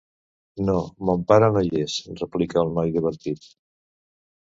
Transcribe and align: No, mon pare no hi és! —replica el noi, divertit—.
No, 0.69 0.77
mon 1.09 1.27
pare 1.33 1.51
no 1.57 1.63
hi 1.67 1.71
és! 1.83 1.99
—replica 2.17 2.65
el 2.65 2.75
noi, 2.81 2.93
divertit—. 2.99 3.51